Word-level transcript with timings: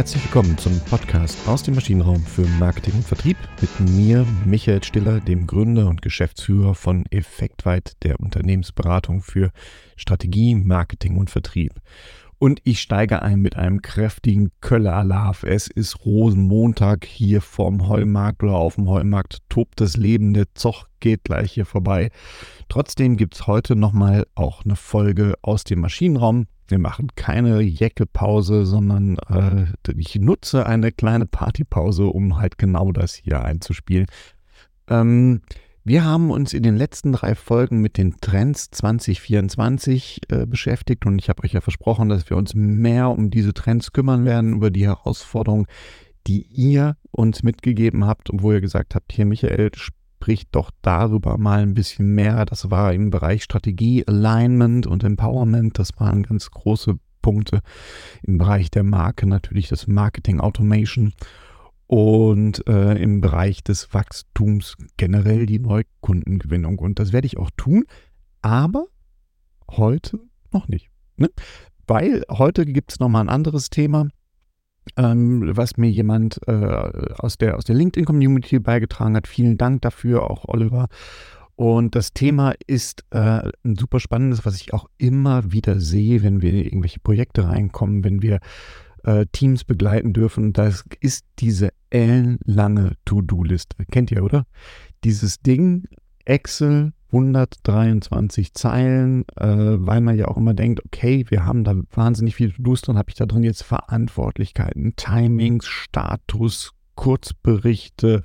Herzlich 0.00 0.24
willkommen 0.24 0.56
zum 0.56 0.80
Podcast 0.88 1.36
aus 1.46 1.62
dem 1.62 1.74
Maschinenraum 1.74 2.24
für 2.24 2.46
Marketing 2.58 2.94
und 2.94 3.04
Vertrieb 3.04 3.36
mit 3.60 3.90
mir, 3.90 4.24
Michael 4.46 4.82
Stiller, 4.82 5.20
dem 5.20 5.46
Gründer 5.46 5.88
und 5.88 6.00
Geschäftsführer 6.00 6.74
von 6.74 7.04
Effektweit, 7.10 8.02
der 8.02 8.18
Unternehmensberatung 8.18 9.20
für 9.20 9.50
Strategie, 9.96 10.54
Marketing 10.54 11.18
und 11.18 11.28
Vertrieb. 11.28 11.74
Und 12.42 12.62
ich 12.64 12.80
steige 12.80 13.20
ein 13.20 13.42
mit 13.42 13.56
einem 13.56 13.82
kräftigen 13.82 14.50
Köller 14.62 14.94
Alarv. 14.94 15.42
Es 15.42 15.66
ist 15.66 16.06
Rosenmontag 16.06 17.04
hier 17.04 17.42
vorm 17.42 17.86
Heumarkt 17.86 18.42
oder 18.42 18.54
auf 18.54 18.76
dem 18.76 18.88
Heumarkt 18.88 19.40
tobt 19.50 19.78
das 19.78 19.98
Leben. 19.98 20.32
Der 20.32 20.46
Zoch 20.54 20.86
geht 21.00 21.24
gleich 21.24 21.52
hier 21.52 21.66
vorbei. 21.66 22.08
Trotzdem 22.70 23.18
gibt 23.18 23.34
es 23.34 23.46
heute 23.46 23.76
nochmal 23.76 24.24
auch 24.34 24.64
eine 24.64 24.76
Folge 24.76 25.34
aus 25.42 25.64
dem 25.64 25.80
Maschinenraum. 25.80 26.46
Wir 26.66 26.78
machen 26.78 27.08
keine 27.14 27.60
Jäckepause, 27.60 28.64
sondern 28.64 29.18
äh, 29.28 29.66
ich 29.94 30.14
nutze 30.14 30.64
eine 30.64 30.92
kleine 30.92 31.26
Partypause, 31.26 32.06
um 32.06 32.38
halt 32.38 32.56
genau 32.56 32.90
das 32.90 33.16
hier 33.16 33.44
einzuspielen. 33.44 34.06
Ähm, 34.88 35.42
wir 35.84 36.04
haben 36.04 36.30
uns 36.30 36.52
in 36.52 36.62
den 36.62 36.76
letzten 36.76 37.12
drei 37.12 37.34
Folgen 37.34 37.80
mit 37.80 37.96
den 37.96 38.16
Trends 38.20 38.70
2024 38.70 40.20
äh, 40.28 40.46
beschäftigt 40.46 41.06
und 41.06 41.18
ich 41.18 41.28
habe 41.28 41.42
euch 41.42 41.52
ja 41.52 41.60
versprochen, 41.60 42.08
dass 42.08 42.28
wir 42.28 42.36
uns 42.36 42.54
mehr 42.54 43.08
um 43.10 43.30
diese 43.30 43.54
Trends 43.54 43.92
kümmern 43.92 44.24
werden, 44.24 44.54
über 44.54 44.70
die 44.70 44.86
Herausforderungen, 44.86 45.66
die 46.26 46.42
ihr 46.42 46.96
uns 47.10 47.42
mitgegeben 47.42 48.04
habt 48.04 48.28
wo 48.32 48.52
ihr 48.52 48.60
gesagt 48.60 48.94
habt, 48.94 49.12
hier 49.12 49.24
Michael, 49.24 49.70
spricht 49.74 50.54
doch 50.54 50.70
darüber 50.82 51.38
mal 51.38 51.62
ein 51.62 51.72
bisschen 51.72 52.14
mehr. 52.14 52.44
Das 52.44 52.70
war 52.70 52.92
im 52.92 53.08
Bereich 53.08 53.42
Strategie, 53.42 54.06
Alignment 54.06 54.86
und 54.86 55.02
Empowerment. 55.02 55.78
Das 55.78 55.98
waren 55.98 56.24
ganz 56.24 56.50
große 56.50 56.98
Punkte 57.22 57.60
im 58.22 58.36
Bereich 58.36 58.70
der 58.70 58.84
Marke, 58.84 59.26
natürlich 59.26 59.68
das 59.68 59.86
Marketing 59.86 60.40
Automation 60.40 61.14
und 61.90 62.68
äh, 62.68 62.94
im 63.02 63.20
Bereich 63.20 63.64
des 63.64 63.92
Wachstums 63.92 64.76
generell 64.96 65.44
die 65.44 65.58
Neukundengewinnung. 65.58 66.78
Und 66.78 67.00
das 67.00 67.12
werde 67.12 67.26
ich 67.26 67.36
auch 67.36 67.50
tun, 67.56 67.82
aber 68.42 68.86
heute 69.72 70.20
noch 70.52 70.68
nicht. 70.68 70.88
Ne? 71.16 71.30
Weil 71.88 72.22
heute 72.30 72.64
gibt 72.64 72.92
es 72.92 73.00
nochmal 73.00 73.24
ein 73.24 73.28
anderes 73.28 73.70
Thema 73.70 74.06
ähm, 74.96 75.50
was 75.56 75.76
mir 75.76 75.90
jemand 75.90 76.40
äh, 76.46 76.52
aus 76.52 77.38
der, 77.38 77.56
aus 77.56 77.64
der 77.64 77.74
LinkedIn-Community 77.74 78.60
beigetragen 78.60 79.14
hat. 79.16 79.26
Vielen 79.26 79.58
Dank 79.58 79.82
dafür, 79.82 80.30
auch 80.30 80.46
Oliver. 80.46 80.88
Und 81.54 81.94
das 81.94 82.14
Thema 82.14 82.54
ist 82.66 83.04
äh, 83.10 83.42
ein 83.64 83.76
super 83.76 84.00
spannendes, 84.00 84.46
was 84.46 84.56
ich 84.56 84.72
auch 84.72 84.88
immer 84.96 85.52
wieder 85.52 85.78
sehe, 85.78 86.22
wenn 86.22 86.40
wir 86.40 86.50
in 86.52 86.64
irgendwelche 86.64 87.00
Projekte 87.00 87.46
reinkommen, 87.46 88.02
wenn 88.02 88.22
wir 88.22 88.40
äh, 89.04 89.26
Teams 89.32 89.64
begleiten 89.64 90.12
dürfen. 90.12 90.52
Das 90.52 90.84
ist 91.00 91.24
diese 91.38 91.70
ellenlange 91.90 92.92
To-Do-Liste. 93.04 93.84
Kennt 93.90 94.10
ihr, 94.10 94.22
oder? 94.22 94.46
Dieses 95.04 95.40
Ding, 95.40 95.84
Excel, 96.24 96.92
123 97.12 98.54
Zeilen, 98.54 99.24
äh, 99.36 99.46
weil 99.46 100.00
man 100.00 100.16
ja 100.16 100.28
auch 100.28 100.36
immer 100.36 100.54
denkt, 100.54 100.84
okay, 100.84 101.24
wir 101.28 101.44
haben 101.44 101.64
da 101.64 101.74
wahnsinnig 101.92 102.36
viel 102.36 102.52
To-Dos 102.52 102.82
drin, 102.82 102.98
habe 102.98 103.10
ich 103.10 103.16
da 103.16 103.26
drin 103.26 103.42
jetzt 103.42 103.62
Verantwortlichkeiten, 103.62 104.94
Timings, 104.96 105.66
Status, 105.66 106.72
Kurzberichte, 106.94 108.22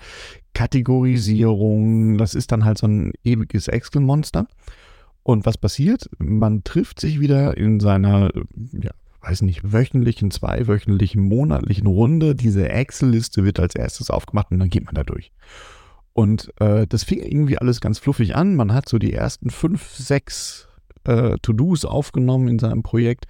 Kategorisierung. 0.54 2.18
Das 2.18 2.36
ist 2.36 2.52
dann 2.52 2.66
halt 2.66 2.78
so 2.78 2.88
ein 2.88 3.14
ewiges 3.24 3.68
Excel-Monster. 3.68 4.48
Und 5.24 5.46
was 5.46 5.58
passiert? 5.58 6.10
Man 6.20 6.64
trifft 6.64 7.00
sich 7.00 7.20
wieder 7.20 7.58
in 7.58 7.80
seiner, 7.80 8.30
ja, 8.74 8.92
weiß 9.26 9.42
nicht, 9.42 9.74
wöchentlichen, 9.74 10.32
zweiwöchentlichen, 10.32 11.22
monatlichen 11.22 11.88
Runde. 11.88 12.36
Diese 12.36 12.70
Excel-Liste 12.70 13.44
wird 13.44 13.60
als 13.60 13.76
erstes 13.76 14.10
aufgemacht 14.10 14.52
und 14.52 14.60
dann 14.60 14.70
geht 14.70 14.86
man 14.86 14.96
da 14.96 15.04
durch. 15.04 15.32
Und 16.14 16.54
äh, 16.62 16.88
das 16.88 17.04
fing 17.04 17.20
irgendwie 17.20 17.58
alles 17.58 17.82
ganz 17.82 18.00
fluffig 18.00 18.36
an. 18.36 18.56
Man 18.56 18.74
hat 18.74 18.88
so 18.88 18.98
die 19.00 19.14
ersten 19.14 19.50
fünf, 19.50 19.96
sechs 19.96 20.68
äh, 21.04 21.38
To-Dos 21.42 21.86
aufgenommen 21.86 22.48
in 22.48 22.60
seinem 22.60 22.84
Projekt. 22.84 23.26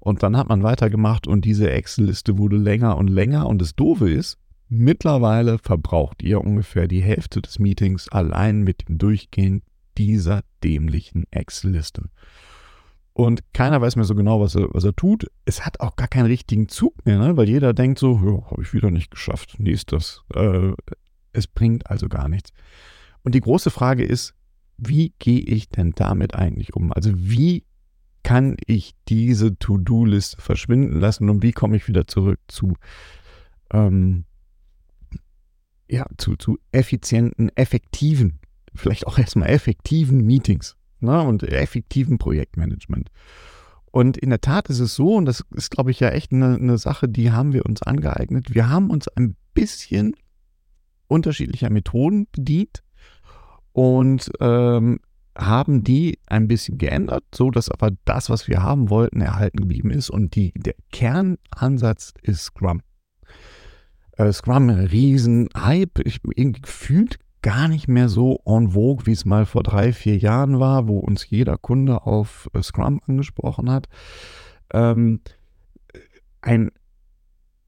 Und 0.00 0.22
dann 0.22 0.36
hat 0.36 0.48
man 0.48 0.62
weitergemacht 0.62 1.26
und 1.26 1.44
diese 1.44 1.70
Excel-Liste 1.70 2.38
wurde 2.38 2.56
länger 2.56 2.96
und 2.96 3.08
länger. 3.08 3.46
Und 3.46 3.60
das 3.60 3.74
Doofe 3.74 4.10
ist, 4.10 4.38
mittlerweile 4.68 5.58
verbraucht 5.58 6.22
ihr 6.22 6.40
ungefähr 6.40 6.88
die 6.88 7.02
Hälfte 7.02 7.42
des 7.42 7.58
Meetings 7.58 8.08
allein 8.08 8.62
mit 8.62 8.88
dem 8.88 8.98
Durchgehen 8.98 9.62
dieser 9.98 10.42
dämlichen 10.62 11.26
Excel-Liste. 11.30 12.10
Und 13.16 13.40
keiner 13.54 13.80
weiß 13.80 13.96
mehr 13.96 14.04
so 14.04 14.14
genau, 14.14 14.42
was 14.42 14.56
er, 14.56 14.68
was 14.74 14.84
er 14.84 14.94
tut. 14.94 15.30
Es 15.46 15.64
hat 15.64 15.80
auch 15.80 15.96
gar 15.96 16.06
keinen 16.06 16.26
richtigen 16.26 16.68
Zug 16.68 17.06
mehr, 17.06 17.18
ne? 17.18 17.34
weil 17.38 17.48
jeder 17.48 17.72
denkt 17.72 17.98
so, 17.98 18.20
ja, 18.22 18.50
habe 18.50 18.60
ich 18.60 18.74
wieder 18.74 18.90
nicht 18.90 19.10
geschafft. 19.10 19.58
Nächstes. 19.58 20.22
Äh, 20.34 20.72
es 21.32 21.46
bringt 21.46 21.88
also 21.90 22.10
gar 22.10 22.28
nichts. 22.28 22.50
Und 23.22 23.34
die 23.34 23.40
große 23.40 23.70
Frage 23.70 24.04
ist, 24.04 24.34
wie 24.76 25.14
gehe 25.18 25.40
ich 25.40 25.70
denn 25.70 25.92
damit 25.92 26.34
eigentlich 26.34 26.76
um? 26.76 26.92
Also 26.92 27.10
wie 27.14 27.64
kann 28.22 28.58
ich 28.66 28.94
diese 29.08 29.58
To-Do-Liste 29.58 30.38
verschwinden 30.38 31.00
lassen 31.00 31.30
und 31.30 31.42
wie 31.42 31.52
komme 31.52 31.78
ich 31.78 31.88
wieder 31.88 32.06
zurück 32.06 32.40
zu, 32.48 32.74
ähm, 33.72 34.26
ja, 35.88 36.04
zu, 36.18 36.36
zu 36.36 36.58
effizienten, 36.70 37.48
effektiven, 37.56 38.40
vielleicht 38.74 39.06
auch 39.06 39.18
erstmal 39.18 39.48
effektiven 39.48 40.20
Meetings 40.26 40.76
ne, 41.06 41.22
und 41.22 41.42
effektiven 41.42 42.18
Projektmanagement. 42.18 43.10
Und 43.90 44.18
in 44.18 44.28
der 44.28 44.42
Tat 44.42 44.68
ist 44.68 44.80
es 44.80 44.94
so, 44.94 45.14
und 45.14 45.24
das 45.24 45.42
ist, 45.54 45.70
glaube 45.70 45.90
ich, 45.90 46.00
ja 46.00 46.10
echt 46.10 46.32
eine, 46.32 46.56
eine 46.56 46.76
Sache, 46.76 47.08
die 47.08 47.32
haben 47.32 47.54
wir 47.54 47.64
uns 47.64 47.82
angeeignet. 47.82 48.54
Wir 48.54 48.68
haben 48.68 48.90
uns 48.90 49.08
ein 49.08 49.36
bisschen 49.54 50.14
unterschiedlicher 51.08 51.70
Methoden 51.70 52.26
bedient 52.30 52.82
und 53.72 54.30
ähm, 54.40 55.00
haben 55.36 55.84
die 55.84 56.18
ein 56.26 56.48
bisschen 56.48 56.78
geändert, 56.78 57.24
so 57.34 57.50
dass 57.50 57.70
aber 57.70 57.90
das, 58.04 58.30
was 58.30 58.48
wir 58.48 58.62
haben 58.62 58.90
wollten, 58.90 59.20
erhalten 59.20 59.58
geblieben 59.58 59.90
ist. 59.90 60.10
Und 60.10 60.34
die, 60.34 60.52
der 60.54 60.74
Kernansatz 60.92 62.14
ist 62.22 62.44
Scrum. 62.44 62.82
Äh, 64.12 64.32
Scrum, 64.32 64.68
Riesen-Hype. 64.68 66.00
Ich, 66.04 66.20
irgendwie 66.34 66.62
gefühlt 66.62 67.18
gar 67.46 67.68
nicht 67.68 67.86
mehr 67.86 68.08
so 68.08 68.40
en 68.44 68.70
vogue, 68.70 69.06
wie 69.06 69.12
es 69.12 69.24
mal 69.24 69.46
vor 69.46 69.62
drei, 69.62 69.92
vier 69.92 70.16
Jahren 70.16 70.58
war, 70.58 70.88
wo 70.88 70.98
uns 70.98 71.30
jeder 71.30 71.56
Kunde 71.56 72.04
auf 72.04 72.50
äh, 72.54 72.60
Scrum 72.60 73.00
angesprochen 73.06 73.70
hat. 73.70 73.86
Ähm, 74.74 75.20
ein, 76.40 76.72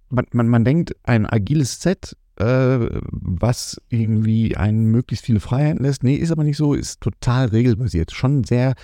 man, 0.09 0.27
man, 0.33 0.49
man 0.49 0.65
denkt, 0.65 0.97
ein 1.05 1.27
agiles 1.27 1.81
Set 1.81 2.17
äh, 2.41 2.89
was 3.03 3.81
irgendwie 3.89 4.57
einen 4.57 4.87
möglichst 4.87 5.27
viele 5.27 5.39
Freiheiten 5.39 5.85
lässt. 5.85 6.03
Nee, 6.03 6.17
ist 6.17 6.33
aber 6.33 6.43
nicht 6.43 6.57
so, 6.57 6.75
ist 6.75 7.01
total 7.01 7.47
regelbasiert. 7.47 8.11
Schon 8.11 8.43
sehr 8.43 8.75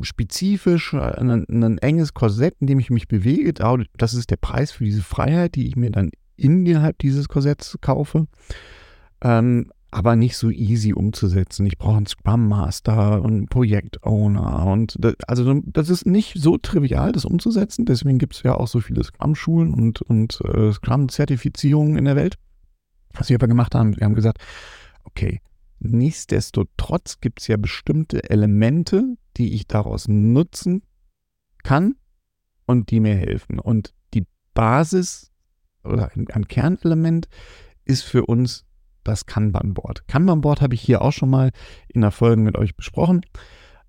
spezifisch, 0.00 0.94
ein, 0.94 1.44
ein 1.50 1.76
enges 1.76 2.14
Korsett, 2.14 2.56
in 2.60 2.66
dem 2.66 2.78
ich 2.78 2.88
mich 2.88 3.08
bewege. 3.08 3.52
Das 3.98 4.14
ist 4.14 4.30
der 4.30 4.36
Preis 4.36 4.72
für 4.72 4.84
diese 4.84 5.02
Freiheit, 5.02 5.54
die 5.54 5.68
ich 5.68 5.76
mir 5.76 5.90
dann 5.90 6.12
innerhalb 6.36 6.96
dieses 6.96 7.28
Korsetts 7.28 7.76
kaufe. 7.82 8.26
Ähm, 9.22 9.70
aber 9.90 10.16
nicht 10.16 10.36
so 10.36 10.50
easy 10.50 10.92
umzusetzen. 10.92 11.66
Ich 11.66 11.78
brauche 11.78 11.96
einen 11.96 12.06
Scrum 12.06 12.46
Master 12.46 13.22
und 13.22 13.32
einen 13.32 13.46
Projektowner 13.46 14.66
und 14.66 14.96
das, 14.98 15.14
also 15.26 15.62
das 15.64 15.88
ist 15.88 16.04
nicht 16.06 16.34
so 16.36 16.58
trivial, 16.58 17.12
das 17.12 17.24
umzusetzen. 17.24 17.86
Deswegen 17.86 18.18
gibt 18.18 18.34
es 18.34 18.42
ja 18.42 18.54
auch 18.54 18.68
so 18.68 18.80
viele 18.80 19.02
Scrum-Schulen 19.02 19.72
und, 19.72 20.02
und 20.02 20.40
äh, 20.42 20.72
Scrum-Zertifizierungen 20.72 21.96
in 21.96 22.04
der 22.04 22.16
Welt. 22.16 22.36
Was 23.14 23.30
wir 23.30 23.36
aber 23.36 23.48
gemacht 23.48 23.74
haben, 23.74 23.96
wir 23.96 24.04
haben 24.04 24.14
gesagt, 24.14 24.38
okay, 25.04 25.40
nichtsdestotrotz 25.80 27.20
gibt 27.20 27.40
es 27.40 27.46
ja 27.46 27.56
bestimmte 27.56 28.28
Elemente, 28.28 29.16
die 29.38 29.54
ich 29.54 29.66
daraus 29.66 30.06
nutzen 30.06 30.82
kann 31.62 31.96
und 32.66 32.90
die 32.90 33.00
mir 33.00 33.14
helfen. 33.14 33.58
Und 33.58 33.94
die 34.12 34.26
Basis 34.52 35.32
oder 35.82 36.10
ein, 36.14 36.26
ein 36.30 36.46
Kernelement 36.46 37.28
ist 37.86 38.02
für 38.02 38.26
uns 38.26 38.67
das 39.08 39.26
Kanban-Board. 39.26 40.06
Kanban-Board 40.06 40.60
habe 40.60 40.74
ich 40.74 40.80
hier 40.80 41.02
auch 41.02 41.12
schon 41.12 41.30
mal 41.30 41.50
in 41.88 42.02
der 42.02 42.10
Folge 42.10 42.40
mit 42.40 42.56
euch 42.56 42.76
besprochen. 42.76 43.22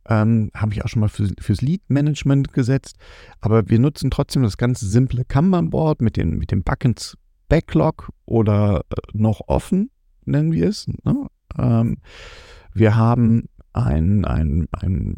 Ähm, 0.07 0.49
habe 0.55 0.73
ich 0.73 0.83
auch 0.83 0.87
schon 0.87 1.01
mal 1.01 1.09
für, 1.09 1.29
fürs 1.39 1.61
Lead-Management 1.61 2.53
gesetzt. 2.53 2.97
Aber 3.41 3.69
wir 3.69 3.79
nutzen 3.79 4.09
trotzdem 4.09 4.41
das 4.41 4.57
ganz 4.57 4.79
simple 4.79 5.25
Kanban-Board 5.25 6.01
mit 6.01 6.17
den, 6.17 6.37
mit 6.37 6.51
den 6.51 6.63
Buckets 6.63 7.17
Backlog 7.49 8.11
oder 8.25 8.85
äh, 8.89 8.95
noch 9.13 9.41
offen, 9.47 9.91
nennen 10.23 10.53
wir 10.53 10.69
es. 10.69 10.87
Ne? 11.03 11.27
Ähm, 11.57 11.97
wir 12.73 12.95
haben 12.95 13.49
ein, 13.73 14.23
ein, 14.25 14.67
ein, 14.71 15.15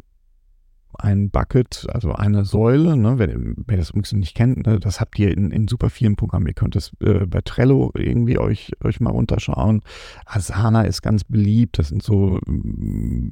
ein 1.02 1.30
Bucket, 1.30 1.88
also 1.90 2.14
eine 2.14 2.46
Säule, 2.46 2.96
ne? 2.96 3.18
wer, 3.18 3.30
wer, 3.36 3.78
das 3.78 3.90
übrigens 3.90 4.14
nicht 4.14 4.36
kennt, 4.36 4.66
ne? 4.66 4.80
das 4.80 5.00
habt 5.00 5.18
ihr 5.20 5.36
in, 5.36 5.52
in 5.52 5.68
super 5.68 5.90
vielen 5.90 6.16
Programmen. 6.16 6.48
Ihr 6.48 6.54
könnt 6.54 6.76
das 6.76 6.92
äh, 7.02 7.26
bei 7.26 7.42
Trello 7.42 7.92
irgendwie 7.96 8.38
euch, 8.38 8.72
euch 8.84 9.00
mal 9.00 9.12
runterschauen. 9.12 9.82
Asana 10.26 10.84
ist 10.84 11.02
ganz 11.02 11.24
beliebt, 11.24 11.80
das 11.80 11.90
sind 11.90 12.04
so, 12.04 12.40
mm, 12.46 13.32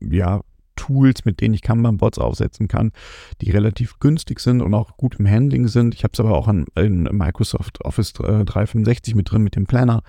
ja, 0.00 0.40
Tools, 0.74 1.24
mit 1.26 1.40
denen 1.40 1.54
ich 1.54 1.62
Kanban-Bots 1.62 2.18
aufsetzen 2.18 2.66
kann, 2.66 2.92
die 3.40 3.50
relativ 3.50 3.98
günstig 3.98 4.40
sind 4.40 4.62
und 4.62 4.72
auch 4.72 4.96
gut 4.96 5.16
im 5.18 5.28
Handling 5.28 5.68
sind. 5.68 5.94
Ich 5.94 6.02
habe 6.02 6.12
es 6.14 6.20
aber 6.20 6.36
auch 6.36 6.48
an, 6.48 6.64
in 6.76 7.02
Microsoft 7.04 7.84
Office 7.84 8.14
365 8.14 9.14
mit 9.14 9.30
drin, 9.30 9.42
mit 9.42 9.54
dem 9.54 9.66
Planner. 9.66 10.02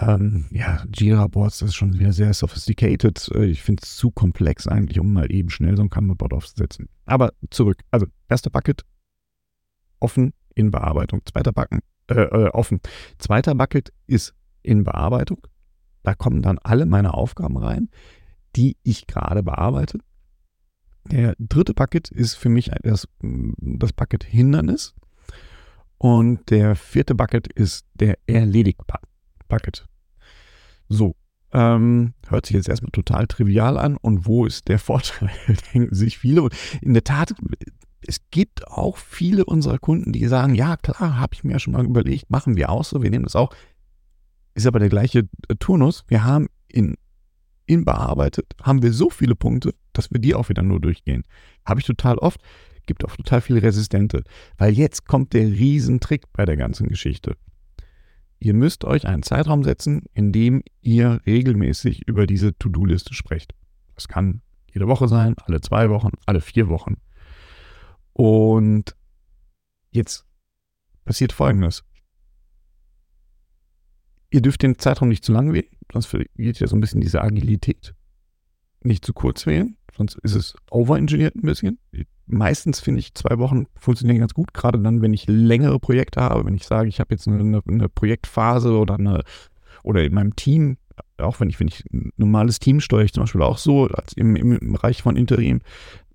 Ähm, 0.00 0.46
ja, 0.50 0.84
Jira-Boards, 0.94 1.62
ist 1.62 1.74
schon 1.74 1.98
wieder 1.98 2.12
sehr 2.12 2.34
sophisticated. 2.34 3.30
Äh, 3.34 3.46
ich 3.46 3.62
finde 3.62 3.82
es 3.82 3.96
zu 3.96 4.10
komplex 4.10 4.66
eigentlich, 4.66 5.00
um 5.00 5.12
mal 5.12 5.32
eben 5.32 5.50
schnell 5.50 5.76
so 5.76 5.82
ein 5.82 5.90
Kanban-Bot 5.90 6.32
aufzusetzen. 6.32 6.88
Aber 7.04 7.32
zurück. 7.50 7.78
Also, 7.90 8.06
erster 8.28 8.50
Bucket, 8.50 8.82
offen 10.00 10.32
in 10.54 10.70
Bearbeitung. 10.70 11.22
Zweiter 11.24 11.52
Bucket, 11.52 11.80
äh, 12.08 12.14
äh, 12.14 12.48
offen. 12.50 12.80
Zweiter 13.18 13.54
Bucket 13.54 13.92
ist 14.06 14.34
in 14.62 14.84
Bearbeitung. 14.84 15.46
Da 16.02 16.14
kommen 16.14 16.42
dann 16.42 16.58
alle 16.58 16.86
meine 16.86 17.14
Aufgaben 17.14 17.56
rein, 17.56 17.88
die 18.54 18.76
ich 18.82 19.06
gerade 19.06 19.42
bearbeite. 19.42 19.98
Der 21.10 21.34
dritte 21.38 21.74
Bucket 21.74 22.08
ist 22.10 22.34
für 22.34 22.48
mich 22.48 22.70
das, 22.82 23.08
das 23.20 23.92
Bucket 23.92 24.24
Hindernis. 24.24 24.94
Und 25.98 26.50
der 26.50 26.76
vierte 26.76 27.14
Bucket 27.14 27.46
ist 27.48 27.86
der 27.94 28.18
Erledigt-Bucket. 29.46 29.86
So, 30.88 31.16
ähm, 31.52 32.14
hört 32.28 32.46
sich 32.46 32.56
jetzt 32.56 32.68
erstmal 32.68 32.90
total 32.90 33.26
trivial 33.26 33.78
an. 33.78 33.96
Und 33.96 34.26
wo 34.26 34.46
ist 34.46 34.68
der 34.68 34.78
Vorteil, 34.80 35.30
denken 35.74 35.94
sich 35.94 36.18
viele. 36.18 36.42
Und 36.42 36.54
in 36.80 36.94
der 36.94 37.04
Tat, 37.04 37.34
es 38.06 38.20
gibt 38.30 38.68
auch 38.68 38.96
viele 38.96 39.44
unserer 39.44 39.78
Kunden, 39.78 40.12
die 40.12 40.26
sagen, 40.26 40.54
ja 40.54 40.76
klar, 40.76 41.18
habe 41.18 41.34
ich 41.34 41.44
mir 41.44 41.58
schon 41.58 41.72
mal 41.72 41.84
überlegt, 41.84 42.30
machen 42.30 42.56
wir 42.56 42.70
auch 42.70 42.84
so, 42.84 43.02
wir 43.02 43.10
nehmen 43.10 43.24
das 43.24 43.36
auch. 43.36 43.54
Ist 44.54 44.66
aber 44.66 44.78
der 44.78 44.88
gleiche 44.88 45.28
äh, 45.48 45.54
Turnus. 45.58 46.04
Wir 46.08 46.24
haben 46.24 46.48
in, 46.68 46.96
in 47.66 47.84
bearbeitet, 47.84 48.54
haben 48.62 48.82
wir 48.82 48.92
so 48.92 49.10
viele 49.10 49.34
Punkte, 49.34 49.74
dass 49.92 50.10
wir 50.10 50.20
die 50.20 50.34
auch 50.34 50.48
wieder 50.48 50.62
nur 50.62 50.80
durchgehen. 50.80 51.24
Habe 51.64 51.80
ich 51.80 51.86
total 51.86 52.18
oft. 52.18 52.40
Gibt 52.86 53.04
auch 53.04 53.16
total 53.16 53.40
viele 53.40 53.62
Resistente. 53.62 54.22
Weil 54.58 54.72
jetzt 54.72 55.06
kommt 55.06 55.32
der 55.32 55.46
Riesentrick 55.46 56.32
bei 56.32 56.44
der 56.44 56.56
ganzen 56.56 56.86
Geschichte. 56.88 57.36
Ihr 58.38 58.54
müsst 58.54 58.84
euch 58.84 59.06
einen 59.06 59.22
Zeitraum 59.22 59.64
setzen, 59.64 60.04
in 60.12 60.32
dem 60.32 60.62
ihr 60.82 61.20
regelmäßig 61.26 62.06
über 62.06 62.26
diese 62.26 62.56
To-Do-Liste 62.58 63.14
sprecht. 63.14 63.54
Das 63.94 64.08
kann 64.08 64.42
jede 64.72 64.88
Woche 64.88 65.08
sein, 65.08 65.34
alle 65.44 65.60
zwei 65.60 65.88
Wochen, 65.88 66.10
alle 66.26 66.40
vier 66.40 66.68
Wochen. 66.68 66.96
Und 68.12 68.94
jetzt 69.90 70.26
passiert 71.04 71.32
Folgendes. 71.32 71.84
Ihr 74.30 74.42
dürft 74.42 74.62
den 74.62 74.78
Zeitraum 74.78 75.08
nicht 75.08 75.24
zu 75.24 75.32
lang 75.32 75.52
wählen, 75.52 75.70
sonst 75.92 76.06
verliert 76.06 76.60
ja 76.60 76.66
so 76.66 76.76
ein 76.76 76.80
bisschen 76.80 77.00
diese 77.00 77.22
Agilität. 77.22 77.94
Nicht 78.82 79.04
zu 79.04 79.14
kurz 79.14 79.46
wählen, 79.46 79.78
sonst 79.96 80.16
ist 80.22 80.34
es 80.34 80.54
overengineert 80.70 81.34
ein 81.34 81.42
bisschen. 81.42 81.78
Meistens 82.26 82.80
finde 82.80 83.00
ich, 83.00 83.14
zwei 83.14 83.38
Wochen 83.38 83.66
funktionieren 83.78 84.18
ganz 84.18 84.34
gut, 84.34 84.52
gerade 84.52 84.78
dann, 84.78 85.02
wenn 85.02 85.12
ich 85.12 85.26
längere 85.28 85.78
Projekte 85.78 86.20
habe, 86.20 86.44
wenn 86.44 86.54
ich 86.54 86.66
sage, 86.66 86.88
ich 86.88 87.00
habe 87.00 87.14
jetzt 87.14 87.28
eine, 87.28 87.62
eine, 87.66 87.88
Projektphase 87.88 88.76
oder 88.76 88.94
eine, 88.94 89.22
oder 89.82 90.02
in 90.02 90.12
meinem 90.12 90.34
Team, 90.34 90.76
auch 91.18 91.40
wenn 91.40 91.48
ich, 91.48 91.60
wenn 91.60 91.68
ich 91.68 91.84
ein 91.92 92.12
normales 92.16 92.58
Team 92.58 92.80
steuere, 92.80 93.04
ich 93.04 93.12
zum 93.12 93.22
Beispiel 93.22 93.42
auch 93.42 93.58
so, 93.58 93.86
als 93.86 94.12
im, 94.14 94.34
im 94.36 94.72
Bereich 94.72 95.02
von 95.02 95.16
Interim, 95.16 95.60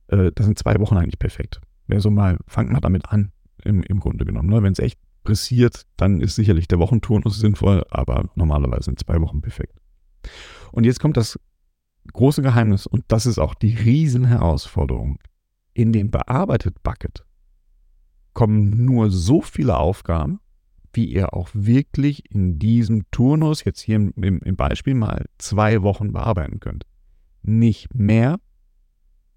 äh, 0.08 0.32
da 0.34 0.44
sind 0.44 0.60
zwei 0.60 0.80
Wochen 0.80 0.98
eigentlich 0.98 1.20
perfekt. 1.20 1.62
Wer 1.88 2.02
so 2.02 2.10
mal, 2.10 2.38
fangt 2.48 2.72
mal 2.72 2.82
damit 2.82 3.10
an, 3.10 3.32
im, 3.64 3.84
im 3.84 4.00
Grunde 4.00 4.26
genommen. 4.26 4.50
Ne? 4.50 4.62
Wenn 4.64 4.74
es 4.74 4.80
echt 4.80 5.00
pressiert, 5.24 5.86
dann 5.98 6.20
ist 6.20 6.36
sicherlich 6.36 6.68
der 6.68 6.80
Wochenturnus 6.80 7.40
sinnvoll, 7.40 7.84
aber 7.90 8.30
normalerweise 8.36 8.86
sind 8.86 9.00
zwei 9.00 9.22
Wochen 9.22 9.42
perfekt. 9.42 9.80
Und 10.72 10.86
jetzt 10.86 11.00
kommt 11.00 11.18
das 11.18 11.40
große 12.12 12.42
Geheimnis 12.42 12.88
und 12.88 13.06
das 13.08 13.26
ist 13.26 13.40
auch 13.40 13.54
die 13.54 13.76
Riesenherausforderung. 13.76 15.20
In 15.74 15.94
dem 15.94 16.12
bearbeitet 16.12 16.84
Bucket 16.84 17.26
kommen 18.34 18.86
nur 18.86 19.12
so 19.12 19.42
viele 19.42 19.78
Aufgaben, 19.78 20.40
wie 20.94 21.06
ihr 21.06 21.34
auch 21.34 21.50
wirklich 21.54 22.32
in 22.32 22.60
diesem 22.60 23.10
Turnus, 23.12 23.64
jetzt 23.64 23.82
hier 23.82 23.96
im, 23.96 24.12
im 24.16 24.56
Beispiel 24.56 24.94
mal, 24.94 25.26
zwei 25.38 25.82
Wochen 25.82 26.12
bearbeiten 26.12 26.60
könnt. 26.60 26.86
Nicht 27.44 27.94
mehr, 27.94 28.40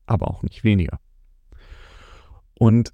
aber 0.07 0.29
auch 0.29 0.43
nicht 0.43 0.65
weniger. 0.65 0.99
Und 2.59 2.93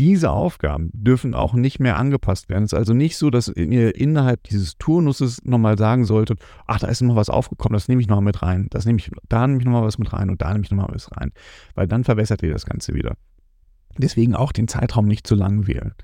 diese 0.00 0.30
Aufgaben 0.30 0.90
dürfen 0.92 1.34
auch 1.34 1.54
nicht 1.54 1.78
mehr 1.78 1.96
angepasst 1.96 2.48
werden. 2.48 2.64
Es 2.64 2.72
ist 2.72 2.78
also 2.78 2.94
nicht 2.94 3.16
so, 3.16 3.30
dass 3.30 3.48
ihr 3.48 3.94
innerhalb 3.94 4.42
dieses 4.44 4.76
Turnusses 4.78 5.44
nochmal 5.44 5.78
sagen 5.78 6.04
solltet, 6.04 6.40
ach, 6.66 6.80
da 6.80 6.88
ist 6.88 7.00
noch 7.02 7.16
was 7.16 7.30
aufgekommen, 7.30 7.74
das 7.74 7.88
nehme 7.88 8.00
ich 8.00 8.08
noch 8.08 8.20
mit 8.20 8.42
rein. 8.42 8.66
Das 8.70 8.86
nehme 8.86 8.98
ich, 8.98 9.10
da 9.28 9.46
nehme 9.46 9.60
ich 9.60 9.64
nochmal 9.64 9.84
was 9.84 9.98
mit 9.98 10.12
rein 10.12 10.30
und 10.30 10.42
da 10.42 10.52
nehme 10.52 10.64
ich 10.64 10.70
nochmal 10.70 10.90
was 10.92 11.10
rein. 11.12 11.32
Weil 11.74 11.86
dann 11.86 12.04
verbessert 12.04 12.42
ihr 12.42 12.52
das 12.52 12.66
Ganze 12.66 12.94
wieder. 12.94 13.16
Deswegen 13.96 14.34
auch 14.34 14.50
den 14.50 14.66
Zeitraum 14.66 15.06
nicht 15.06 15.26
zu 15.26 15.36
lang 15.36 15.68
wählen. 15.68 15.94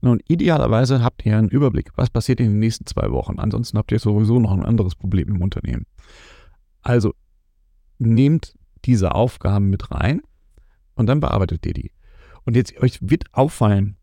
Nun, 0.00 0.20
idealerweise 0.28 1.02
habt 1.02 1.24
ihr 1.24 1.36
einen 1.36 1.48
Überblick, 1.48 1.90
was 1.96 2.10
passiert 2.10 2.40
in 2.40 2.50
den 2.50 2.58
nächsten 2.58 2.86
zwei 2.86 3.10
Wochen. 3.10 3.38
Ansonsten 3.38 3.78
habt 3.78 3.90
ihr 3.90 3.98
sowieso 3.98 4.38
noch 4.38 4.52
ein 4.52 4.64
anderes 4.64 4.94
Problem 4.94 5.28
im 5.28 5.40
Unternehmen. 5.40 5.86
Also 6.82 7.14
nehmt 7.98 8.54
diese 8.84 9.14
Aufgaben 9.14 9.70
mit 9.70 9.90
rein 9.90 10.20
und 10.94 11.06
dann 11.06 11.20
bearbeitet 11.20 11.64
ihr 11.66 11.72
die. 11.74 11.90
Und 12.48 12.56
jetzt 12.56 12.78
euch 12.78 12.98
wird 13.02 13.24
auffallen, 13.34 13.98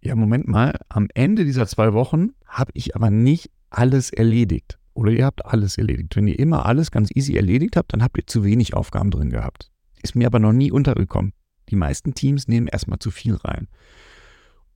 ja, 0.00 0.16
Moment 0.16 0.48
mal, 0.48 0.74
am 0.88 1.08
Ende 1.12 1.44
dieser 1.44 1.66
zwei 1.66 1.92
Wochen 1.92 2.30
habe 2.46 2.70
ich 2.72 2.96
aber 2.96 3.10
nicht 3.10 3.50
alles 3.68 4.08
erledigt. 4.08 4.78
Oder 4.94 5.12
ihr 5.12 5.26
habt 5.26 5.44
alles 5.44 5.76
erledigt. 5.76 6.16
Wenn 6.16 6.26
ihr 6.26 6.38
immer 6.38 6.64
alles 6.64 6.90
ganz 6.90 7.10
easy 7.14 7.36
erledigt 7.36 7.76
habt, 7.76 7.92
dann 7.92 8.02
habt 8.02 8.16
ihr 8.16 8.26
zu 8.26 8.42
wenig 8.42 8.72
Aufgaben 8.72 9.10
drin 9.10 9.28
gehabt. 9.28 9.70
Ist 10.02 10.16
mir 10.16 10.26
aber 10.26 10.38
noch 10.38 10.54
nie 10.54 10.72
untergekommen. 10.72 11.34
Die 11.68 11.76
meisten 11.76 12.14
Teams 12.14 12.48
nehmen 12.48 12.68
erstmal 12.68 13.00
zu 13.00 13.10
viel 13.10 13.34
rein. 13.34 13.68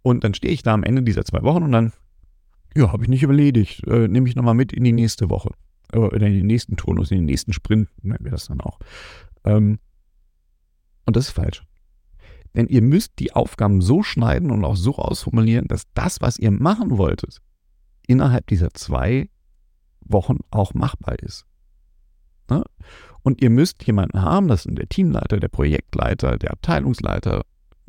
Und 0.03 0.23
dann 0.23 0.35
stehe 0.35 0.53
ich 0.53 0.63
da 0.63 0.75
am 0.75 0.83
Ende 0.83 1.03
dieser 1.03 1.25
zwei 1.25 1.41
Wochen 1.45 1.63
und 1.63 1.73
dann, 1.73 1.95
ja, 2.77 2.93
habe 2.93 3.05
ich 3.05 3.09
nicht 3.09 3.23
erledigt. 3.23 3.87
Äh, 3.87 4.07
Nehme 4.07 4.29
ich 4.29 4.37
nochmal 4.37 4.53
mit 4.53 4.71
in 4.71 4.85
die 4.85 4.93
nächste 4.93 5.31
Woche. 5.31 5.49
Oder 5.95 6.27
in 6.27 6.35
den 6.35 6.47
nächsten 6.47 6.77
Turnus, 6.77 7.11
in 7.11 7.21
den 7.21 7.25
nächsten 7.25 7.55
Sprint, 7.55 7.89
nennen 8.03 8.23
wir 8.23 8.33
das 8.33 8.49
dann 8.49 8.61
auch. 8.61 8.81
Ähm, 9.45 9.79
und 11.07 11.17
das 11.17 11.29
ist 11.29 11.33
falsch. 11.33 11.63
Denn 12.55 12.69
ihr 12.69 12.83
müsst 12.83 13.19
die 13.19 13.33
Aufgaben 13.33 13.81
so 13.81 14.03
schneiden 14.03 14.51
und 14.51 14.65
auch 14.65 14.77
so 14.77 14.97
ausformulieren, 14.97 15.67
dass 15.69 15.85
das, 15.95 16.21
was 16.21 16.39
ihr 16.39 16.51
machen 16.51 16.99
wolltet, 16.99 17.41
innerhalb 18.07 18.47
dieser 18.47 18.73
zwei 18.75 19.29
Wochen 20.01 20.39
auch 20.51 20.75
machbar 20.75 21.19
ist. 21.19 21.47
Ne? 22.49 22.65
Und 23.23 23.43
ihr 23.43 23.51
müsst 23.51 23.85
jemanden 23.87 24.23
haben, 24.23 24.49
das 24.49 24.65
sind 24.65 24.79
der 24.79 24.89
Teamleiter, 24.89 25.41
der 25.41 25.49
Projektleiter, 25.49 26.37
der 26.39 26.53
Abteilungsleiter, 26.53 27.43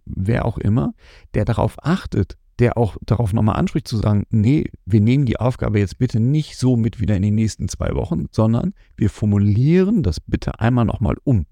wer 0.06 0.46
auch 0.46 0.58
immer, 0.58 0.94
der 1.34 1.46
darauf 1.46 1.76
achtet, 1.84 2.38
der 2.60 2.78
auch 2.78 2.96
darauf 3.02 3.34
nochmal 3.34 3.58
anspricht 3.58 3.88
zu 3.88 3.98
sagen, 3.98 4.24
nee, 4.30 4.72
wir 4.86 5.02
nehmen 5.02 5.26
die 5.26 5.40
Aufgabe 5.40 5.80
jetzt 5.80 5.98
bitte 5.98 6.22
nicht 6.22 6.58
so 6.58 6.78
mit 6.78 7.02
wieder 7.02 7.18
in 7.18 7.22
die 7.22 7.32
nächsten 7.32 7.68
zwei 7.68 7.94
Wochen, 7.96 8.28
sondern 8.32 8.74
wir 8.96 9.10
formulieren 9.10 10.04
das 10.04 10.22
bitte 10.22 10.60
einmal 10.60 10.86
nochmal 10.86 11.18
um 11.24 11.46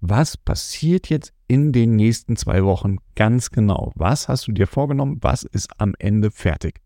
was 0.00 0.36
passiert 0.36 1.08
jetzt 1.08 1.32
in 1.48 1.72
den 1.72 1.96
nächsten 1.96 2.36
zwei 2.36 2.64
Wochen 2.64 2.98
ganz 3.14 3.50
genau? 3.50 3.92
Was 3.94 4.28
hast 4.28 4.46
du 4.46 4.52
dir 4.52 4.66
vorgenommen? 4.66 5.18
Was 5.20 5.42
ist 5.44 5.80
am 5.80 5.94
Ende 5.98 6.30
fertig? 6.30 6.80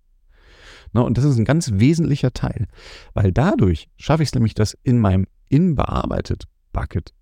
Na, 0.93 1.03
und 1.03 1.19
das 1.19 1.25
ist 1.25 1.37
ein 1.37 1.45
ganz 1.45 1.73
wesentlicher 1.75 2.33
Teil, 2.33 2.67
weil 3.15 3.33
dadurch 3.33 3.89
schaffe 3.97 4.23
ich 4.23 4.31
es 4.31 4.35
nämlich, 4.35 4.55
dass 4.55 4.77
in 4.83 4.99
meinem 4.99 5.27
inbearbeitet 5.49 6.45
Bucket 6.73 7.13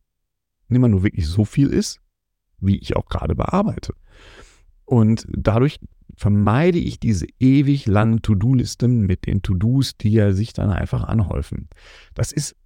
nicht 0.68 0.80
mehr 0.80 0.88
nur 0.88 1.02
wirklich 1.02 1.26
so 1.26 1.44
viel 1.44 1.68
ist, 1.68 2.00
wie 2.60 2.76
ich 2.76 2.96
auch 2.96 3.06
gerade 3.06 3.34
bearbeite. 3.34 3.94
Und 4.84 5.26
dadurch 5.30 5.80
vermeide 6.16 6.78
ich 6.78 6.98
diese 6.98 7.26
ewig 7.38 7.86
langen 7.86 8.22
To-Do-Listen 8.22 9.00
mit 9.00 9.26
den 9.26 9.42
To-Dos, 9.42 9.96
die 9.96 10.10
ja 10.10 10.32
sich 10.32 10.52
dann 10.52 10.70
einfach 10.70 11.04
anhäufen. 11.04 11.68
Das 12.14 12.32
ist 12.32 12.56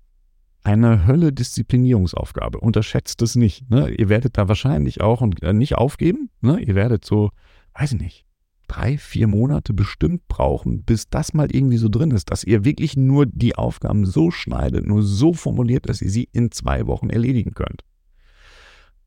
eine 0.64 1.07
Hölle 1.07 1.33
Disziplinierungsaufgabe. 1.33 2.61
Unterschätzt 2.61 3.21
es 3.23 3.35
nicht. 3.35 3.69
Ne? 3.71 3.90
Ihr 3.90 4.09
werdet 4.09 4.38
da 4.38 4.49
wahrscheinlich 4.49 5.00
auch 5.00 5.21
und 5.21 5.42
äh, 5.42 5.52
nicht 5.52 5.76
aufgeben. 5.76 6.31
Ne? 6.40 6.61
Ihr 6.61 6.75
werdet 6.75 7.04
so, 7.04 7.31
weiß 7.75 7.92
ich 7.92 8.00
nicht, 8.00 8.26
drei, 8.69 8.97
vier 8.97 9.26
Monate 9.26 9.75
bestimmt 9.75 10.26
brauchen, 10.28 10.83
bis 10.85 11.09
das 11.09 11.35
mal 11.35 11.54
irgendwie 11.54 11.76
so 11.76 11.88
drin 11.88 12.11
ist, 12.11 12.31
dass 12.31 12.45
ihr 12.45 12.64
wirklich 12.64 12.97
nur 12.97 13.26
die 13.26 13.57
Aufgaben 13.57 14.07
so 14.07 14.31
schneidet, 14.31 14.87
nur 14.87 15.02
so 15.02 15.35
formuliert, 15.35 15.88
dass 15.88 16.00
ihr 16.00 16.11
sie 16.11 16.28
in 16.33 16.50
zwei 16.52 16.87
Wochen 16.87 17.11
erledigen 17.11 17.52
könnt. 17.52 17.85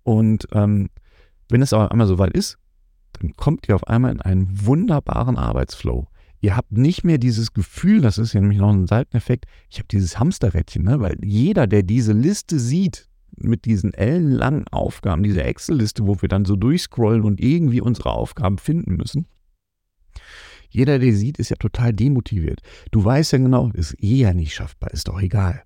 Und 0.04 0.48
ähm, 0.52 0.90
wenn 1.50 1.62
es 1.62 1.74
aber 1.74 1.92
einmal 1.92 2.08
so 2.08 2.20
weit 2.20 2.34
ist, 2.34 2.58
dann 3.14 3.34
kommt 3.34 3.68
ihr 3.68 3.76
auf 3.76 3.88
einmal 3.88 4.12
in 4.12 4.22
einen 4.22 4.66
wunderbaren 4.66 5.38
Arbeitsflow. 5.38 6.08
Ihr 6.46 6.56
habt 6.56 6.74
nicht 6.74 7.04
mehr 7.04 7.18
dieses 7.18 7.54
Gefühl, 7.54 8.02
das 8.02 8.20
ist 8.20 8.34
ja 8.34 8.40
nämlich 8.40 8.60
noch 8.60 8.72
ein 8.72 8.86
Seiteneffekt, 8.86 9.46
ich 9.68 9.80
habe 9.80 9.88
dieses 9.88 10.20
Hamsterrädchen, 10.20 10.84
ne? 10.84 11.00
weil 11.00 11.18
jeder, 11.26 11.66
der 11.66 11.82
diese 11.82 12.14
Liste 12.14 12.60
sieht, 12.60 13.10
mit 13.36 13.66
diesen 13.66 13.96
ellenlangen 13.96 14.68
Aufgaben, 14.68 15.24
diese 15.24 15.44
Excel-Liste, 15.44 16.06
wo 16.06 16.22
wir 16.22 16.30
dann 16.30 16.46
so 16.46 16.56
durchscrollen 16.56 17.24
und 17.24 17.42
irgendwie 17.42 17.82
unsere 17.82 18.12
Aufgaben 18.12 18.60
finden 18.60 18.94
müssen, 18.94 19.26
jeder, 20.70 21.00
der 21.00 21.16
sieht, 21.16 21.40
ist 21.40 21.50
ja 21.50 21.56
total 21.56 21.94
demotiviert. 21.94 22.62
Du 22.92 23.04
weißt 23.04 23.32
ja 23.32 23.40
genau, 23.40 23.72
ist 23.72 23.96
eh 24.00 24.18
ja 24.18 24.36
nicht 24.36 24.54
schaffbar, 24.54 24.92
ist 24.92 25.08
doch 25.08 25.20
egal. 25.20 25.64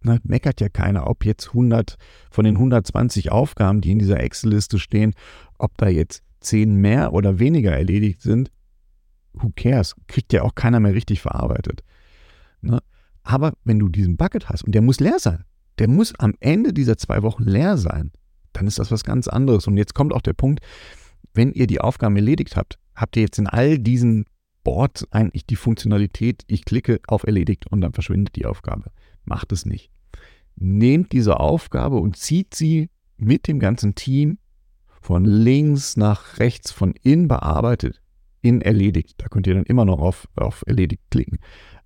Na, 0.00 0.20
meckert 0.22 0.60
ja 0.60 0.68
keiner, 0.68 1.08
ob 1.08 1.24
jetzt 1.24 1.48
100 1.48 1.96
von 2.30 2.44
den 2.44 2.54
120 2.54 3.32
Aufgaben, 3.32 3.80
die 3.80 3.90
in 3.90 3.98
dieser 3.98 4.20
Excel-Liste 4.20 4.78
stehen, 4.78 5.12
ob 5.58 5.76
da 5.76 5.88
jetzt 5.88 6.22
10 6.38 6.76
mehr 6.76 7.14
oder 7.14 7.40
weniger 7.40 7.72
erledigt 7.72 8.22
sind. 8.22 8.52
Who 9.32 9.50
cares? 9.54 9.94
Kriegt 10.06 10.32
ja 10.32 10.42
auch 10.42 10.54
keiner 10.54 10.80
mehr 10.80 10.94
richtig 10.94 11.20
verarbeitet. 11.20 11.82
Ne? 12.60 12.80
Aber 13.22 13.54
wenn 13.64 13.78
du 13.78 13.88
diesen 13.88 14.16
Bucket 14.16 14.48
hast 14.48 14.64
und 14.64 14.72
der 14.74 14.82
muss 14.82 15.00
leer 15.00 15.18
sein, 15.18 15.44
der 15.78 15.88
muss 15.88 16.14
am 16.18 16.34
Ende 16.40 16.72
dieser 16.72 16.96
zwei 16.96 17.22
Wochen 17.22 17.44
leer 17.44 17.78
sein, 17.78 18.12
dann 18.52 18.66
ist 18.66 18.78
das 18.78 18.90
was 18.90 19.04
ganz 19.04 19.28
anderes. 19.28 19.66
Und 19.66 19.76
jetzt 19.76 19.94
kommt 19.94 20.12
auch 20.12 20.22
der 20.22 20.32
Punkt, 20.32 20.60
wenn 21.34 21.52
ihr 21.52 21.66
die 21.66 21.80
Aufgaben 21.80 22.16
erledigt 22.16 22.56
habt, 22.56 22.78
habt 22.94 23.16
ihr 23.16 23.22
jetzt 23.22 23.38
in 23.38 23.46
all 23.46 23.78
diesen 23.78 24.26
Boards 24.64 25.06
eigentlich 25.10 25.46
die 25.46 25.56
Funktionalität, 25.56 26.42
ich 26.46 26.64
klicke 26.64 27.00
auf 27.06 27.24
erledigt 27.24 27.66
und 27.70 27.80
dann 27.80 27.92
verschwindet 27.92 28.36
die 28.36 28.46
Aufgabe. 28.46 28.90
Macht 29.24 29.52
es 29.52 29.64
nicht. 29.64 29.90
Nehmt 30.56 31.12
diese 31.12 31.40
Aufgabe 31.40 31.96
und 31.96 32.16
zieht 32.16 32.54
sie 32.54 32.90
mit 33.16 33.48
dem 33.48 33.58
ganzen 33.58 33.94
Team 33.94 34.38
von 35.00 35.24
links 35.24 35.96
nach 35.96 36.38
rechts, 36.38 36.72
von 36.72 36.92
innen 37.02 37.28
bearbeitet, 37.28 37.99
in 38.42 38.60
erledigt. 38.60 39.14
Da 39.18 39.28
könnt 39.28 39.46
ihr 39.46 39.54
dann 39.54 39.64
immer 39.64 39.84
noch 39.84 39.98
auf, 39.98 40.28
auf 40.36 40.64
erledigt 40.66 41.02
klicken. 41.10 41.38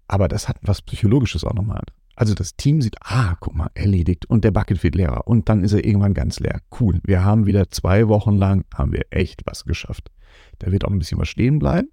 Aber 0.06 0.28
das 0.28 0.48
hat 0.48 0.58
was 0.62 0.82
Psychologisches 0.82 1.44
auch 1.44 1.54
nochmal. 1.54 1.82
Also 2.16 2.34
das 2.34 2.54
Team 2.56 2.80
sieht, 2.80 2.96
ah, 3.00 3.36
guck 3.40 3.54
mal, 3.54 3.70
erledigt 3.74 4.26
und 4.26 4.44
der 4.44 4.52
Bucket 4.52 4.82
wird 4.82 4.94
leerer 4.94 5.26
und 5.26 5.48
dann 5.48 5.64
ist 5.64 5.72
er 5.72 5.84
irgendwann 5.84 6.14
ganz 6.14 6.38
leer. 6.38 6.60
Cool, 6.78 7.00
wir 7.04 7.24
haben 7.24 7.46
wieder 7.46 7.70
zwei 7.70 8.06
Wochen 8.08 8.36
lang, 8.36 8.64
haben 8.72 8.92
wir 8.92 9.02
echt 9.10 9.42
was 9.46 9.64
geschafft. 9.64 10.10
Da 10.60 10.70
wird 10.70 10.84
auch 10.84 10.90
ein 10.90 10.98
bisschen 10.98 11.18
was 11.18 11.28
stehen 11.28 11.58
bleiben 11.58 11.88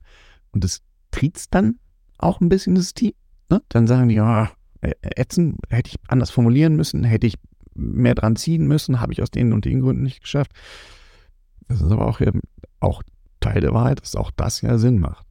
und 0.51 0.63
das 0.63 0.81
triezt 1.09 1.55
dann 1.55 1.79
auch 2.19 2.39
ein 2.39 2.49
bisschen 2.49 2.75
das 2.75 2.93
Team. 2.93 3.13
Ne? 3.49 3.63
Dann 3.69 3.87
sagen 3.87 4.09
die, 4.09 4.15
ja, 4.15 4.51
äh, 4.81 4.91
ätzen, 5.01 5.57
hätte 5.69 5.89
ich 5.89 5.95
anders 6.07 6.29
formulieren 6.29 6.75
müssen, 6.75 7.03
hätte 7.03 7.25
ich 7.25 7.35
mehr 7.73 8.13
dran 8.13 8.35
ziehen 8.35 8.67
müssen, 8.67 9.01
habe 9.01 9.13
ich 9.13 9.23
aus 9.23 9.31
den 9.31 9.53
und 9.53 9.65
den 9.65 9.81
Gründen 9.81 10.03
nicht 10.03 10.21
geschafft. 10.21 10.51
Das 11.67 11.81
ist 11.81 11.91
aber 11.91 12.07
auch, 12.07 12.21
auch 12.79 13.01
Teil 13.41 13.59
der 13.59 13.73
Wahrheit, 13.73 14.01
dass 14.01 14.15
auch 14.15 14.31
das 14.31 14.61
ja 14.61 14.77
Sinn 14.77 14.99
macht. 14.99 15.25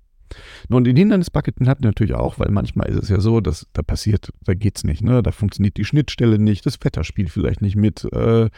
Nun, 0.68 0.84
den 0.84 0.96
Hindernisbucketing 0.96 1.66
hat 1.66 1.80
natürlich 1.80 2.14
auch, 2.14 2.38
weil 2.38 2.50
manchmal 2.50 2.88
ist 2.88 3.02
es 3.02 3.08
ja 3.08 3.20
so, 3.20 3.40
dass 3.40 3.66
da 3.72 3.82
passiert, 3.82 4.30
da 4.44 4.54
geht's 4.54 4.84
nicht, 4.84 5.02
ne? 5.02 5.22
Da 5.22 5.32
funktioniert 5.32 5.76
die 5.76 5.84
Schnittstelle 5.84 6.38
nicht, 6.38 6.66
das 6.66 6.78
Wetter 6.82 7.02
spielt 7.04 7.30
vielleicht 7.30 7.62
nicht 7.62 7.76
mit, 7.76 8.06
äh, 8.12 8.44
äh, 8.44 8.48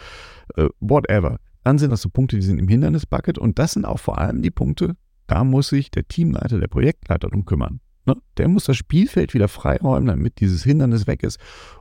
whatever. 0.80 1.38
Dann 1.64 1.78
sind 1.78 1.90
das 1.90 2.02
so 2.02 2.10
Punkte, 2.10 2.36
die 2.36 2.42
sind 2.42 2.58
im 2.58 2.68
Hindernisbucket 2.68 3.38
und 3.38 3.58
das 3.58 3.72
sind 3.72 3.84
auch 3.84 4.00
vor 4.00 4.18
allem 4.18 4.42
die 4.42 4.50
Punkte, 4.50 4.96
da 5.28 5.44
muss 5.44 5.68
sich 5.68 5.90
der 5.90 6.06
Teamleiter, 6.06 6.58
der 6.58 6.68
Projektleiter 6.68 7.28
darum 7.28 7.44
kümmern. 7.44 7.80
Ne? 8.04 8.16
Der 8.36 8.48
muss 8.48 8.64
das 8.64 8.76
Spielfeld 8.76 9.32
wieder 9.32 9.48
freiräumen, 9.48 10.08
damit 10.08 10.40
dieses 10.40 10.64
Hindernis 10.64 11.06
weg 11.06 11.22
ist 11.22 11.38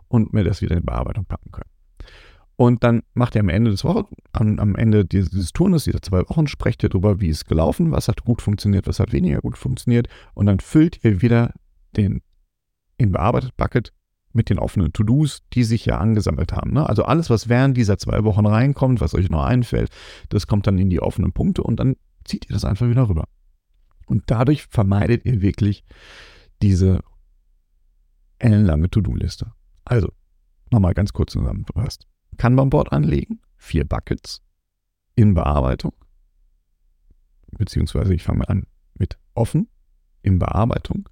und 0.08 0.32
wir 0.34 0.44
das 0.44 0.62
wieder 0.62 0.78
in 0.78 0.86
Bearbeitung 0.86 1.26
packen 1.26 1.52
können. 1.52 1.70
Und 2.62 2.84
dann 2.84 3.02
macht 3.16 3.36
er 3.36 3.40
am 3.40 3.50
Ende 3.50 3.72
des 3.72 3.84
Wochen, 3.84 4.06
am, 4.34 4.60
am 4.60 4.76
Ende 4.76 5.04
dieses, 5.04 5.32
dieses 5.32 5.52
Turnes, 5.52 5.86
dieser 5.86 6.04
zwei 6.04 6.20
Wochen, 6.30 6.46
sprecht 6.46 6.84
er 6.84 6.90
darüber, 6.90 7.20
wie 7.20 7.30
es 7.30 7.46
gelaufen, 7.46 7.90
was 7.90 8.08
hat 8.08 8.24
gut 8.24 8.40
funktioniert, 8.40 8.86
was 8.86 9.00
hat 9.00 9.14
weniger 9.14 9.42
gut 9.42 9.58
funktioniert. 9.58 10.08
Und 10.36 10.46
dann 10.46 10.60
füllt 10.60 11.04
ihr 11.04 11.24
wieder 11.24 11.56
den 11.98 12.22
in 12.98 13.14
bearbeitet 13.14 13.58
Bucket 13.58 13.94
mit 14.32 14.52
den 14.52 14.60
offenen 14.60 14.94
To-Dos, 14.94 15.42
die 15.54 15.64
sich 15.64 15.88
ja 15.88 15.98
angesammelt 15.98 16.54
haben. 16.54 16.72
Ne? 16.74 16.88
Also 16.88 17.04
alles, 17.04 17.32
was 17.32 17.50
während 17.50 17.78
dieser 17.78 17.98
zwei 17.98 18.24
Wochen 18.26 18.46
reinkommt, 18.46 19.02
was 19.02 19.16
euch 19.16 19.32
noch 19.32 19.44
einfällt, 19.44 19.90
das 20.30 20.46
kommt 20.46 20.68
dann 20.68 20.78
in 20.78 20.92
die 20.92 21.02
offenen 21.02 21.34
Punkte 21.34 21.64
und 21.64 21.80
dann 21.80 21.96
zieht 22.26 22.48
ihr 22.48 22.54
das 22.54 22.64
einfach 22.64 22.88
wieder 22.88 23.10
rüber. 23.10 23.28
Und 24.06 24.26
dadurch 24.28 24.68
vermeidet 24.68 25.26
ihr 25.26 25.42
wirklich 25.42 25.84
diese 26.62 27.00
ellenlange 28.38 28.92
To-Do-Liste. 28.92 29.52
Also, 29.84 30.10
nochmal 30.70 30.94
ganz 30.94 31.12
kurz 31.12 31.32
zusammengefasst. 31.32 32.06
Kanban-Board 32.42 32.92
anlegen, 32.92 33.40
vier 33.56 33.86
Buckets 33.86 34.42
in 35.14 35.36
Bearbeitung, 35.36 35.94
beziehungsweise 37.52 38.16
ich 38.16 38.24
fange 38.24 38.40
mal 38.40 38.46
an 38.46 38.66
mit 38.96 39.20
offen, 39.36 39.70
in 40.24 40.40
Bearbeitung, 40.40 41.08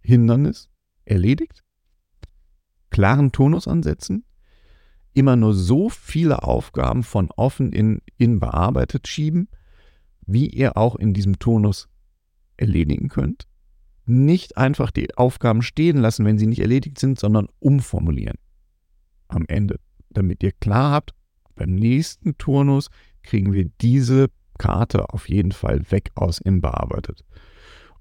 Hindernis, 0.00 0.70
erledigt, 1.04 1.62
klaren 2.88 3.32
Tonus 3.32 3.68
ansetzen, 3.68 4.24
immer 5.12 5.36
nur 5.36 5.52
so 5.52 5.90
viele 5.90 6.42
Aufgaben 6.42 7.02
von 7.02 7.30
offen 7.32 7.74
in, 7.74 8.00
in 8.16 8.40
bearbeitet 8.40 9.08
schieben, 9.08 9.50
wie 10.22 10.48
ihr 10.48 10.78
auch 10.78 10.96
in 10.96 11.12
diesem 11.12 11.38
Tonus 11.38 11.90
erledigen 12.56 13.10
könnt. 13.10 13.46
Nicht 14.06 14.56
einfach 14.56 14.90
die 14.90 15.18
Aufgaben 15.18 15.60
stehen 15.60 15.98
lassen, 15.98 16.24
wenn 16.24 16.38
sie 16.38 16.46
nicht 16.46 16.60
erledigt 16.60 16.98
sind, 16.98 17.18
sondern 17.18 17.48
umformulieren. 17.58 18.38
Am 19.28 19.44
Ende 19.48 19.80
damit 20.16 20.42
ihr 20.42 20.52
klar 20.52 20.92
habt, 20.92 21.14
beim 21.54 21.74
nächsten 21.74 22.38
Turnus 22.38 22.88
kriegen 23.22 23.52
wir 23.52 23.66
diese 23.80 24.28
Karte 24.58 25.10
auf 25.10 25.28
jeden 25.28 25.52
Fall 25.52 25.90
weg 25.90 26.10
aus 26.14 26.38
in 26.38 26.60
bearbeitet. 26.60 27.24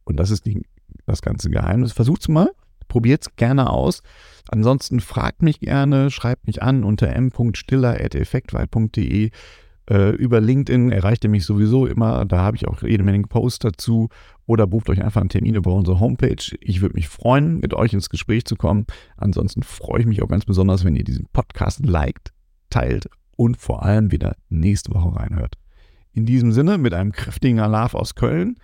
Und 0.03 0.17
das 0.17 0.31
ist 0.31 0.45
die, 0.45 0.65
das 1.05 1.21
ganze 1.21 1.49
Geheimnis. 1.49 1.93
Versucht 1.93 2.21
es 2.21 2.27
mal, 2.27 2.51
probiert 2.87 3.23
es 3.23 3.35
gerne 3.35 3.69
aus. 3.69 4.01
Ansonsten 4.49 4.99
fragt 4.99 5.41
mich 5.41 5.59
gerne, 5.59 6.11
schreibt 6.11 6.45
mich 6.47 6.61
an 6.61 6.83
unter 6.83 7.09
m.stiller.effektweit.de. 7.09 9.31
Äh, 9.89 10.15
über 10.15 10.41
LinkedIn 10.41 10.91
erreicht 10.91 11.23
ihr 11.23 11.29
mich 11.29 11.45
sowieso 11.45 11.85
immer. 11.85 12.25
Da 12.25 12.37
habe 12.37 12.57
ich 12.57 12.67
auch 12.67 12.81
jede 12.81 13.03
Menge 13.03 13.27
Posts 13.27 13.59
dazu. 13.59 14.09
Oder 14.47 14.67
bucht 14.67 14.89
euch 14.89 15.03
einfach 15.03 15.21
einen 15.21 15.29
Termin 15.29 15.55
über 15.55 15.73
unsere 15.73 15.99
Homepage. 15.99 16.55
Ich 16.61 16.81
würde 16.81 16.95
mich 16.95 17.07
freuen, 17.07 17.59
mit 17.59 17.73
euch 17.73 17.93
ins 17.93 18.09
Gespräch 18.09 18.45
zu 18.45 18.55
kommen. 18.55 18.85
Ansonsten 19.17 19.63
freue 19.63 20.01
ich 20.01 20.05
mich 20.05 20.21
auch 20.21 20.27
ganz 20.27 20.45
besonders, 20.45 20.83
wenn 20.83 20.95
ihr 20.95 21.03
diesen 21.03 21.27
Podcast 21.31 21.85
liked, 21.85 22.33
teilt 22.69 23.07
und 23.35 23.57
vor 23.57 23.83
allem 23.83 24.11
wieder 24.11 24.35
nächste 24.49 24.93
Woche 24.93 25.15
reinhört. 25.15 25.55
In 26.13 26.25
diesem 26.25 26.51
Sinne, 26.51 26.77
mit 26.77 26.93
einem 26.93 27.11
kräftigen 27.11 27.59
Alarv 27.59 27.93
aus 27.93 28.15
Köln. 28.15 28.57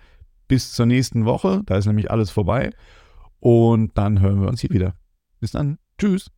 Bis 0.48 0.72
zur 0.72 0.86
nächsten 0.86 1.24
Woche. 1.24 1.62
Da 1.66 1.76
ist 1.76 1.86
nämlich 1.86 2.10
alles 2.10 2.30
vorbei. 2.30 2.70
Und 3.40 3.96
dann 3.96 4.20
hören 4.20 4.40
wir 4.40 4.48
uns 4.48 4.60
hier 4.60 4.70
wieder. 4.70 4.94
Bis 5.40 5.52
dann. 5.52 5.78
Tschüss. 5.98 6.30